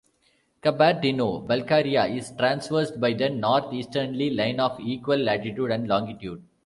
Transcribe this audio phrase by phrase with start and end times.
[0.63, 6.41] Kabardino-Balkaria is traversed by the northeasterly line of equal latitude and longitude.